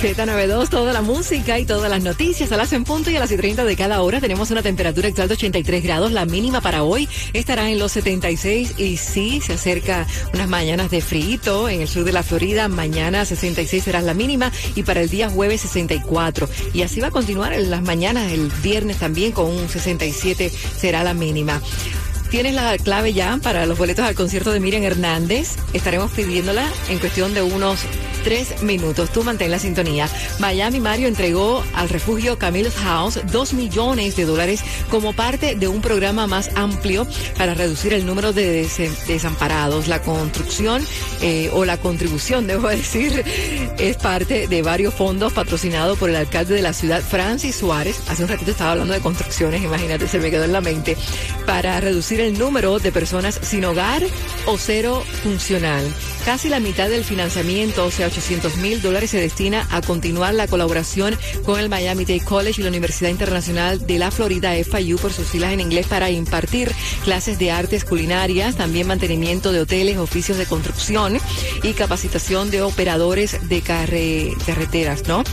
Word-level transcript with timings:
Z92, 0.00 0.70
toda 0.70 0.94
la 0.94 1.02
música 1.02 1.58
y 1.58 1.66
todas 1.66 1.90
las 1.90 2.02
noticias 2.02 2.50
a 2.52 2.56
las 2.56 2.72
en 2.72 2.84
punto 2.84 3.10
y 3.10 3.16
a 3.16 3.20
las 3.20 3.32
y 3.32 3.36
30 3.36 3.66
de 3.66 3.76
cada 3.76 4.00
hora. 4.00 4.18
Tenemos 4.18 4.50
una 4.50 4.62
temperatura 4.62 5.08
actual 5.08 5.28
de 5.28 5.34
83 5.34 5.82
grados. 5.82 6.12
La 6.12 6.24
mínima 6.24 6.62
para 6.62 6.84
hoy 6.84 7.06
estará 7.34 7.68
en 7.68 7.78
los 7.78 7.92
76 7.92 8.78
y 8.78 8.96
sí, 8.96 9.42
se 9.42 9.52
acerca 9.52 10.06
unas 10.32 10.48
mañanas 10.48 10.90
de 10.90 11.02
frío 11.02 11.68
en 11.68 11.82
el 11.82 11.88
sur 11.88 12.04
de 12.04 12.12
la 12.12 12.22
Florida. 12.22 12.68
Mañana 12.68 13.26
66 13.26 13.84
será 13.84 14.00
la 14.00 14.14
mínima 14.14 14.50
y 14.74 14.84
para 14.84 15.02
el 15.02 15.10
día 15.10 15.28
jueves 15.28 15.60
64. 15.60 16.48
Y 16.72 16.80
así 16.80 17.00
va 17.00 17.08
a 17.08 17.10
continuar 17.10 17.52
en 17.52 17.70
las 17.70 17.82
mañanas, 17.82 18.32
el 18.32 18.50
viernes 18.62 18.96
también 18.96 19.32
con 19.32 19.46
un 19.46 19.68
67 19.68 20.50
será 20.78 21.04
la 21.04 21.12
mínima. 21.12 21.60
Tienes 22.30 22.54
la 22.54 22.78
clave 22.78 23.12
ya 23.12 23.40
para 23.42 23.66
los 23.66 23.76
boletos 23.76 24.04
al 24.04 24.14
concierto 24.14 24.52
de 24.52 24.60
Miriam 24.60 24.84
Hernández. 24.84 25.56
Estaremos 25.72 26.12
pidiéndola 26.12 26.70
en 26.88 27.00
cuestión 27.00 27.34
de 27.34 27.42
unos 27.42 27.80
tres 28.22 28.62
minutos. 28.62 29.10
Tú 29.10 29.24
mantén 29.24 29.50
la 29.50 29.58
sintonía. 29.58 30.08
Miami 30.38 30.78
Mario 30.78 31.08
entregó 31.08 31.64
al 31.74 31.88
refugio 31.88 32.38
Camille's 32.38 32.76
House 32.76 33.20
dos 33.32 33.52
millones 33.52 34.14
de 34.14 34.26
dólares 34.26 34.62
como 34.90 35.12
parte 35.12 35.56
de 35.56 35.66
un 35.66 35.80
programa 35.80 36.28
más 36.28 36.50
amplio 36.54 37.04
para 37.36 37.54
reducir 37.54 37.94
el 37.94 38.06
número 38.06 38.32
de 38.32 38.68
desamparados. 39.08 39.88
La 39.88 40.00
construcción 40.00 40.86
eh, 41.22 41.50
o 41.52 41.64
la 41.64 41.78
contribución, 41.78 42.46
debo 42.46 42.68
decir, 42.68 43.24
es 43.76 43.96
parte 43.96 44.46
de 44.46 44.62
varios 44.62 44.94
fondos 44.94 45.32
patrocinados 45.32 45.98
por 45.98 46.10
el 46.10 46.16
alcalde 46.16 46.54
de 46.54 46.62
la 46.62 46.74
ciudad, 46.74 47.02
Francis 47.02 47.56
Suárez. 47.56 48.00
Hace 48.08 48.22
un 48.22 48.28
ratito 48.28 48.52
estaba 48.52 48.72
hablando 48.72 48.94
de 48.94 49.00
construcciones, 49.00 49.64
imagínate, 49.64 50.06
se 50.06 50.20
me 50.20 50.30
quedó 50.30 50.44
en 50.44 50.52
la 50.52 50.60
mente, 50.60 50.96
para 51.44 51.80
reducir 51.80 52.19
el 52.20 52.38
número 52.38 52.78
de 52.78 52.92
personas 52.92 53.38
sin 53.42 53.64
hogar 53.64 54.02
o 54.46 54.58
cero 54.58 55.02
funcional. 55.22 55.84
Casi 56.24 56.50
la 56.50 56.60
mitad 56.60 56.90
del 56.90 57.02
financiamiento, 57.02 57.86
o 57.86 57.90
sea, 57.90 58.06
800 58.08 58.56
mil 58.58 58.82
dólares, 58.82 59.10
se 59.10 59.20
destina 59.20 59.66
a 59.70 59.80
continuar 59.80 60.34
la 60.34 60.46
colaboración 60.46 61.16
con 61.44 61.58
el 61.58 61.70
Miami 61.70 62.04
Dade 62.04 62.20
College 62.20 62.60
y 62.60 62.64
la 62.64 62.68
Universidad 62.68 63.08
Internacional 63.08 63.86
de 63.86 63.98
la 63.98 64.10
Florida, 64.10 64.52
FIU, 64.52 64.98
por 64.98 65.12
sus 65.12 65.28
filas 65.28 65.52
en 65.52 65.60
inglés, 65.60 65.86
para 65.86 66.10
impartir 66.10 66.70
clases 67.04 67.38
de 67.38 67.50
artes 67.50 67.84
culinarias, 67.84 68.56
también 68.56 68.86
mantenimiento 68.86 69.50
de 69.50 69.60
hoteles, 69.60 69.96
oficios 69.96 70.36
de 70.36 70.44
construcción 70.44 71.18
y 71.62 71.72
capacitación 71.72 72.50
de 72.50 72.62
operadores 72.62 73.48
de 73.48 73.62
carreteras, 73.62 75.08
¿no? 75.08 75.24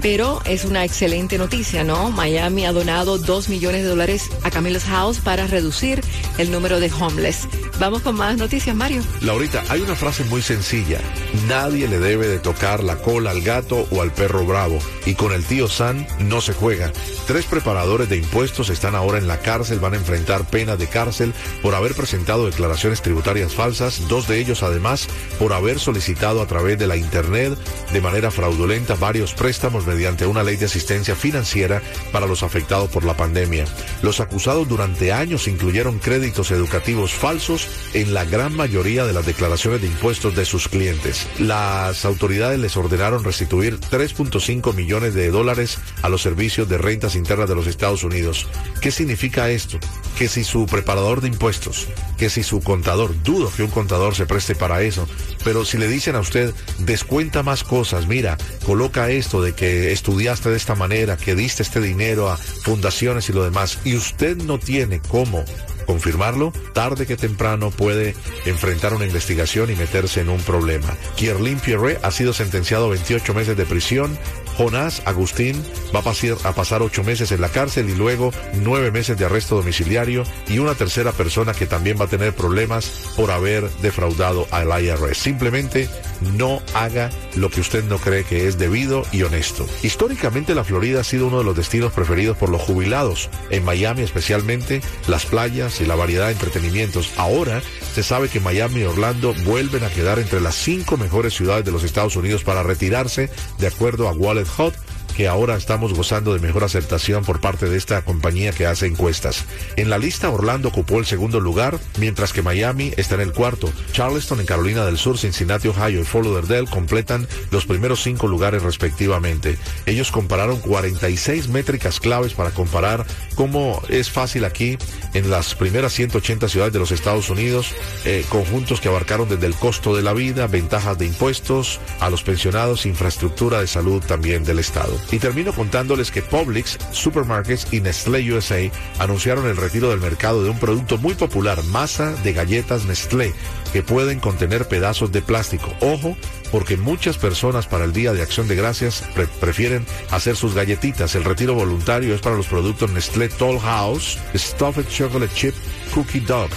Pero 0.00 0.40
es 0.46 0.64
una 0.64 0.84
excelente 0.84 1.36
noticia, 1.36 1.84
¿no? 1.84 2.10
Miami 2.10 2.64
ha 2.64 2.72
donado 2.72 3.18
2 3.18 3.48
millones 3.50 3.82
de 3.82 3.88
dólares 3.88 4.30
a 4.42 4.50
Camilo's 4.50 4.84
House 4.84 5.18
para 5.18 5.46
reducir 5.46 6.02
el 6.38 6.50
número 6.50 6.80
de 6.80 6.90
homeless. 6.92 7.48
Vamos 7.78 8.02
con 8.02 8.16
más 8.16 8.36
noticias, 8.36 8.76
Mario. 8.76 9.02
Laurita, 9.22 9.64
hay 9.68 9.80
una 9.80 9.96
frase 9.96 10.24
muy 10.24 10.40
sencilla. 10.40 11.00
Nadie 11.48 11.88
le 11.88 11.98
debe 11.98 12.28
de 12.28 12.38
tocar 12.38 12.84
la 12.84 12.96
cola 12.96 13.30
al 13.30 13.42
gato 13.42 13.88
o 13.90 14.02
al 14.02 14.12
perro 14.12 14.46
bravo. 14.46 14.78
Y 15.04 15.14
con 15.14 15.32
el 15.32 15.44
tío 15.44 15.66
San 15.68 16.06
no 16.20 16.40
se 16.40 16.52
juega. 16.52 16.92
Tres 17.26 17.44
preparadores 17.46 18.08
de 18.08 18.18
impuestos 18.18 18.70
están 18.70 18.94
ahora 18.94 19.18
en 19.18 19.26
la 19.26 19.40
cárcel, 19.40 19.80
van 19.80 19.94
a 19.94 19.96
enfrentar 19.96 20.48
pena 20.48 20.76
de 20.76 20.86
cárcel 20.86 21.34
por 21.60 21.74
haber 21.74 21.94
presentado 21.94 22.46
declaraciones 22.46 23.02
tributarias 23.02 23.54
falsas, 23.54 24.06
dos 24.08 24.28
de 24.28 24.38
ellos 24.38 24.62
además 24.62 25.08
por 25.38 25.52
haber 25.52 25.80
solicitado 25.80 26.40
a 26.40 26.46
través 26.46 26.78
de 26.78 26.86
la 26.86 26.96
Internet 26.96 27.58
de 27.92 28.00
manera 28.00 28.30
fraudulenta 28.30 28.94
varios 28.94 29.34
préstamos 29.34 29.86
mediante 29.86 30.26
una 30.26 30.42
ley 30.42 30.56
de 30.56 30.66
asistencia 30.66 31.16
financiera 31.16 31.82
para 32.12 32.26
los 32.26 32.42
afectados 32.42 32.90
por 32.90 33.04
la 33.04 33.16
pandemia. 33.16 33.64
Los 34.02 34.20
acusados 34.20 34.68
durante 34.68 35.12
años 35.12 35.48
incluyeron 35.48 35.98
créditos 35.98 36.11
educativos 36.12 37.14
falsos 37.14 37.68
en 37.94 38.12
la 38.12 38.24
gran 38.24 38.54
mayoría 38.54 39.06
de 39.06 39.12
las 39.12 39.24
declaraciones 39.24 39.80
de 39.80 39.86
impuestos 39.86 40.36
de 40.36 40.44
sus 40.44 40.68
clientes. 40.68 41.26
Las 41.38 42.04
autoridades 42.04 42.58
les 42.58 42.76
ordenaron 42.76 43.24
restituir 43.24 43.80
3.5 43.80 44.74
millones 44.74 45.14
de 45.14 45.30
dólares 45.30 45.78
a 46.02 46.08
los 46.08 46.20
servicios 46.20 46.68
de 46.68 46.78
rentas 46.78 47.16
internas 47.16 47.48
de 47.48 47.54
los 47.54 47.66
Estados 47.66 48.04
Unidos. 48.04 48.46
¿Qué 48.80 48.90
significa 48.90 49.48
esto? 49.50 49.78
Que 50.18 50.28
si 50.28 50.44
su 50.44 50.66
preparador 50.66 51.22
de 51.22 51.28
impuestos, 51.28 51.88
que 52.18 52.28
si 52.28 52.42
su 52.42 52.60
contador, 52.60 53.14
dudo 53.22 53.50
que 53.56 53.62
un 53.62 53.70
contador 53.70 54.14
se 54.14 54.26
preste 54.26 54.54
para 54.54 54.82
eso, 54.82 55.08
pero 55.44 55.64
si 55.64 55.78
le 55.78 55.88
dicen 55.88 56.14
a 56.16 56.20
usted, 56.20 56.52
descuenta 56.78 57.42
más 57.42 57.64
cosas, 57.64 58.06
mira, 58.06 58.36
coloca 58.66 59.10
esto 59.10 59.40
de 59.40 59.54
que 59.54 59.92
estudiaste 59.92 60.50
de 60.50 60.56
esta 60.56 60.74
manera, 60.74 61.16
que 61.16 61.34
diste 61.34 61.62
este 61.62 61.80
dinero 61.80 62.30
a 62.30 62.36
fundaciones 62.36 63.28
y 63.28 63.32
lo 63.32 63.44
demás, 63.44 63.78
y 63.84 63.96
usted 63.96 64.36
no 64.36 64.58
tiene 64.58 65.00
cómo 65.00 65.44
confirmarlo, 65.84 66.52
tarde 66.72 67.06
que 67.06 67.16
temprano 67.16 67.70
puede 67.70 68.14
enfrentar 68.46 68.94
una 68.94 69.06
investigación 69.06 69.70
y 69.70 69.76
meterse 69.76 70.20
en 70.20 70.28
un 70.28 70.40
problema. 70.40 70.88
Kierlin 71.16 71.58
Pierre 71.60 71.98
ha 72.02 72.10
sido 72.10 72.32
sentenciado 72.32 72.86
a 72.86 72.90
28 72.90 73.34
meses 73.34 73.56
de 73.56 73.66
prisión. 73.66 74.18
Jonás 74.56 75.02
Agustín 75.06 75.62
va 75.94 76.00
a 76.00 76.02
pasar, 76.02 76.36
a 76.44 76.52
pasar 76.52 76.82
ocho 76.82 77.02
meses 77.02 77.32
en 77.32 77.40
la 77.40 77.48
cárcel 77.48 77.88
y 77.88 77.94
luego 77.94 78.32
nueve 78.54 78.90
meses 78.90 79.16
de 79.16 79.24
arresto 79.24 79.56
domiciliario 79.56 80.24
y 80.48 80.58
una 80.58 80.74
tercera 80.74 81.12
persona 81.12 81.54
que 81.54 81.66
también 81.66 81.98
va 81.98 82.04
a 82.04 82.08
tener 82.08 82.34
problemas 82.34 83.12
por 83.16 83.30
haber 83.30 83.70
defraudado 83.80 84.46
al 84.50 84.68
IRS. 84.82 85.16
Simplemente 85.16 85.88
no 86.36 86.62
haga 86.74 87.10
lo 87.34 87.50
que 87.50 87.60
usted 87.60 87.84
no 87.84 87.98
cree 87.98 88.24
que 88.24 88.46
es 88.46 88.58
debido 88.58 89.04
y 89.12 89.22
honesto. 89.22 89.66
Históricamente 89.82 90.54
la 90.54 90.64
Florida 90.64 91.00
ha 91.00 91.04
sido 91.04 91.26
uno 91.26 91.38
de 91.38 91.44
los 91.44 91.56
destinos 91.56 91.92
preferidos 91.92 92.36
por 92.36 92.50
los 92.50 92.60
jubilados. 92.60 93.30
En 93.50 93.64
Miami 93.64 94.02
especialmente 94.02 94.82
las 95.08 95.26
playas 95.26 95.71
y 95.80 95.86
la 95.86 95.94
variedad 95.94 96.26
de 96.26 96.32
entretenimientos. 96.32 97.12
Ahora 97.16 97.62
se 97.94 98.02
sabe 98.02 98.28
que 98.28 98.40
Miami 98.40 98.80
y 98.80 98.84
Orlando 98.84 99.34
vuelven 99.44 99.84
a 99.84 99.90
quedar 99.90 100.18
entre 100.18 100.40
las 100.40 100.54
cinco 100.54 100.96
mejores 100.96 101.34
ciudades 101.34 101.64
de 101.64 101.72
los 101.72 101.84
Estados 101.84 102.16
Unidos 102.16 102.44
para 102.44 102.62
retirarse 102.62 103.30
de 103.58 103.66
acuerdo 103.66 104.08
a 104.08 104.12
Wallet 104.12 104.46
Hot 104.56 104.74
que 105.16 105.28
ahora 105.28 105.56
estamos 105.56 105.94
gozando 105.94 106.32
de 106.34 106.40
mejor 106.40 106.64
aceptación 106.64 107.24
por 107.24 107.40
parte 107.40 107.68
de 107.68 107.76
esta 107.76 108.02
compañía 108.04 108.52
que 108.52 108.66
hace 108.66 108.86
encuestas. 108.86 109.44
En 109.76 109.90
la 109.90 109.98
lista 109.98 110.30
Orlando 110.30 110.68
ocupó 110.68 110.98
el 110.98 111.06
segundo 111.06 111.40
lugar, 111.40 111.78
mientras 111.98 112.32
que 112.32 112.42
Miami 112.42 112.92
está 112.96 113.14
en 113.16 113.22
el 113.22 113.32
cuarto. 113.32 113.72
Charleston 113.92 114.40
en 114.40 114.46
Carolina 114.46 114.84
del 114.84 114.98
Sur, 114.98 115.18
Cincinnati, 115.18 115.68
Ohio 115.68 116.00
y 116.00 116.04
Fort 116.04 116.24
Lauderdale 116.24 116.68
completan 116.68 117.26
los 117.50 117.66
primeros 117.66 118.02
cinco 118.02 118.26
lugares 118.26 118.62
respectivamente. 118.62 119.58
Ellos 119.86 120.10
compararon 120.10 120.60
46 120.60 121.48
métricas 121.48 122.00
claves 122.00 122.34
para 122.34 122.50
comparar 122.50 123.06
cómo 123.34 123.82
es 123.88 124.10
fácil 124.10 124.44
aquí 124.44 124.78
en 125.14 125.30
las 125.30 125.54
primeras 125.54 125.92
180 125.92 126.48
ciudades 126.48 126.72
de 126.72 126.78
los 126.78 126.92
Estados 126.92 127.30
Unidos, 127.30 127.74
eh, 128.04 128.24
conjuntos 128.28 128.80
que 128.80 128.88
abarcaron 128.88 129.28
desde 129.28 129.46
el 129.46 129.54
costo 129.54 129.94
de 129.94 130.02
la 130.02 130.12
vida, 130.12 130.46
ventajas 130.46 130.98
de 130.98 131.06
impuestos, 131.06 131.80
a 132.00 132.10
los 132.10 132.22
pensionados, 132.22 132.86
infraestructura 132.86 133.60
de 133.60 133.66
salud 133.66 134.02
también 134.06 134.44
del 134.44 134.58
Estado. 134.58 134.98
Y 135.10 135.18
termino 135.18 135.52
contándoles 135.52 136.10
que 136.10 136.22
Publix, 136.22 136.78
Supermarkets 136.92 137.72
y 137.72 137.80
Nestlé 137.80 138.32
USA 138.32 138.70
anunciaron 138.98 139.46
el 139.46 139.56
retiro 139.56 139.90
del 139.90 140.00
mercado 140.00 140.42
de 140.42 140.50
un 140.50 140.58
producto 140.58 140.98
muy 140.98 141.14
popular, 141.14 141.62
masa 141.64 142.12
de 142.22 142.32
galletas 142.32 142.86
Nestlé, 142.86 143.34
que 143.72 143.82
pueden 143.82 144.20
contener 144.20 144.68
pedazos 144.68 145.12
de 145.12 145.22
plástico. 145.22 145.72
Ojo, 145.80 146.16
porque 146.50 146.76
muchas 146.76 147.18
personas 147.18 147.66
para 147.66 147.84
el 147.84 147.92
Día 147.92 148.12
de 148.12 148.22
Acción 148.22 148.48
de 148.48 148.56
Gracias 148.56 149.04
prefieren 149.40 149.86
hacer 150.10 150.36
sus 150.36 150.54
galletitas. 150.54 151.14
El 151.14 151.24
retiro 151.24 151.54
voluntario 151.54 152.14
es 152.14 152.20
para 152.20 152.36
los 152.36 152.46
productos 152.46 152.90
Nestlé 152.90 153.28
Toll 153.28 153.58
House, 153.58 154.18
Stuffed 154.34 154.86
Chocolate 154.88 155.34
Chip 155.34 155.54
Cookie 155.94 156.20
Dog, 156.20 156.50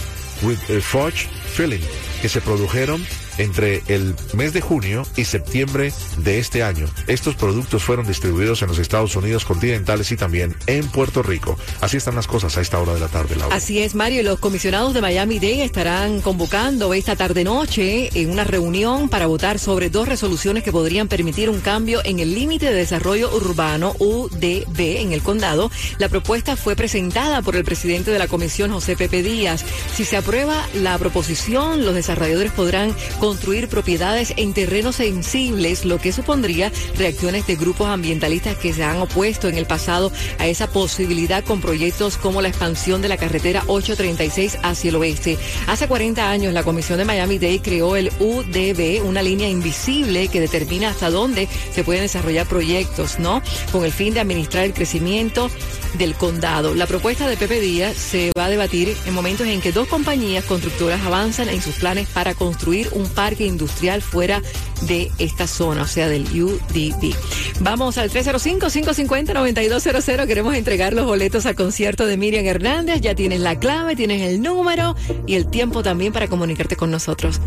with 0.43 0.59
a 0.69 0.81
Fudge 0.81 1.27
Filling, 1.53 1.81
que 2.21 2.29
se 2.29 2.41
produjeron 2.41 3.05
entre 3.37 3.83
el 3.87 4.15
mes 4.33 4.53
de 4.53 4.61
junio 4.61 5.05
y 5.15 5.25
septiembre 5.25 5.91
de 6.17 6.39
este 6.39 6.63
año. 6.63 6.87
Estos 7.07 7.35
productos 7.35 7.83
fueron 7.83 8.07
distribuidos 8.07 8.61
en 8.61 8.69
los 8.69 8.79
Estados 8.79 9.15
Unidos 9.15 9.45
continentales 9.45 10.11
y 10.11 10.17
también 10.17 10.55
en 10.67 10.87
Puerto 10.87 11.21
Rico. 11.21 11.57
Así 11.81 11.97
están 11.97 12.15
las 12.15 12.27
cosas 12.27 12.57
a 12.57 12.61
esta 12.61 12.79
hora 12.79 12.93
de 12.93 12.99
la 12.99 13.07
tarde. 13.07 13.35
Así 13.51 13.79
es, 13.79 13.95
Mario. 13.95 14.23
Los 14.23 14.39
comisionados 14.39 14.93
de 14.93 15.01
Miami 15.01 15.39
Dade 15.39 15.63
estarán 15.63 16.21
convocando 16.21 16.93
esta 16.93 17.15
tarde-noche 17.15 18.09
en 18.13 18.29
una 18.29 18.43
reunión 18.43 19.09
para 19.09 19.27
votar 19.27 19.59
sobre 19.59 19.89
dos 19.89 20.07
resoluciones 20.07 20.63
que 20.63 20.71
podrían 20.71 21.07
permitir 21.07 21.49
un 21.49 21.59
cambio 21.59 22.01
en 22.03 22.19
el 22.19 22.33
límite 22.33 22.67
de 22.67 22.73
desarrollo 22.73 23.35
urbano 23.35 23.95
UDB 23.99 25.01
en 25.01 25.11
el 25.11 25.21
condado. 25.21 25.71
La 25.97 26.09
propuesta 26.09 26.55
fue 26.55 26.75
presentada 26.75 27.41
por 27.41 27.55
el 27.55 27.63
presidente 27.63 28.11
de 28.11 28.19
la 28.19 28.27
comisión, 28.27 28.71
José 28.71 28.95
Pepe 28.95 29.23
Díaz. 29.23 29.65
Si 29.93 30.05
se 30.05 30.17
aprueba 30.17 30.67
la 30.73 30.97
proposición, 30.97 31.85
los 31.85 31.95
desarrolladores 31.95 32.51
podrán 32.51 32.95
construir 33.25 33.67
propiedades 33.69 34.35
en 34.37 34.53
terrenos 34.53 34.97
sensibles, 34.97 35.83
lo 35.83 35.97
que 35.97 36.11
supondría 36.11 36.71
reacciones 36.95 37.47
de 37.47 37.55
grupos 37.55 37.87
ambientalistas 37.87 38.55
que 38.55 38.71
se 38.71 38.83
han 38.83 39.01
opuesto 39.01 39.47
en 39.47 39.57
el 39.57 39.65
pasado 39.65 40.11
a 40.37 40.45
esa 40.45 40.67
posibilidad 40.67 41.43
con 41.43 41.59
proyectos 41.59 42.17
como 42.17 42.43
la 42.43 42.49
expansión 42.49 43.01
de 43.01 43.09
la 43.09 43.17
carretera 43.17 43.63
836 43.65 44.59
hacia 44.61 44.89
el 44.89 44.95
oeste. 44.97 45.39
Hace 45.65 45.87
40 45.87 46.29
años 46.29 46.53
la 46.53 46.61
Comisión 46.61 46.99
de 46.99 47.05
Miami-Dade 47.05 47.63
creó 47.63 47.95
el 47.95 48.11
UDB, 48.19 49.03
una 49.03 49.23
línea 49.23 49.49
invisible 49.49 50.27
que 50.27 50.39
determina 50.39 50.91
hasta 50.91 51.09
dónde 51.09 51.47
se 51.71 51.83
pueden 51.83 52.03
desarrollar 52.03 52.45
proyectos, 52.45 53.17
¿no? 53.17 53.41
Con 53.71 53.85
el 53.85 53.91
fin 53.91 54.13
de 54.13 54.19
administrar 54.19 54.65
el 54.65 54.73
crecimiento 54.73 55.49
del 55.97 56.13
condado. 56.13 56.75
La 56.75 56.85
propuesta 56.85 57.27
de 57.27 57.37
Pepe 57.37 57.59
Díaz 57.59 57.95
se 57.97 58.31
va 58.37 58.45
a 58.45 58.49
debatir 58.49 58.95
en 59.07 59.13
momentos 59.15 59.47
en 59.47 59.61
que 59.61 59.71
dos 59.71 59.87
compañías 59.87 60.45
constructoras 60.45 61.01
avanzan 61.01 61.49
en 61.49 61.61
sus 61.61 61.75
planes 61.75 62.07
para 62.09 62.35
construir 62.35 62.89
un 62.91 63.14
parque 63.15 63.45
industrial 63.45 64.01
fuera 64.01 64.41
de 64.81 65.11
esta 65.17 65.47
zona, 65.47 65.83
o 65.83 65.87
sea, 65.87 66.07
del 66.07 66.25
UDB. 66.25 67.15
Vamos 67.61 67.97
al 67.97 68.11
305-550-9200. 68.11 70.27
Queremos 70.27 70.55
entregar 70.55 70.93
los 70.93 71.05
boletos 71.05 71.45
al 71.45 71.55
concierto 71.55 72.05
de 72.05 72.17
Miriam 72.17 72.45
Hernández. 72.45 73.01
Ya 73.01 73.15
tienes 73.15 73.39
la 73.39 73.57
clave, 73.57 73.95
tienes 73.95 74.21
el 74.21 74.41
número 74.41 74.95
y 75.25 75.35
el 75.35 75.47
tiempo 75.47 75.81
también 75.81 76.11
para 76.13 76.27
comunicarte 76.27 76.75
con 76.75 76.91
nosotros. 76.91 77.39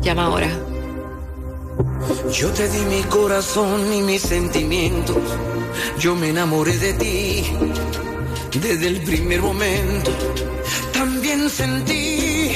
Llama 0.00 0.26
ahora. 0.26 0.48
Yo 2.32 2.48
te 2.50 2.68
di 2.68 2.84
mi 2.86 3.02
corazón 3.02 3.92
y 3.92 4.02
mis 4.02 4.22
sentimientos. 4.22 5.16
Yo 5.98 6.14
me 6.14 6.30
enamoré 6.30 6.78
de 6.78 6.94
ti 6.94 7.42
desde 8.60 8.86
el 8.88 9.02
primer 9.02 9.42
momento. 9.42 10.10
También 10.92 11.50
sentí 11.50 12.52